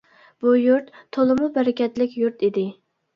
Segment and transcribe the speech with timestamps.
[0.43, 2.65] بۇ يۇرت تولىمۇ بەرىكەتلىك يۇرت ئىدى.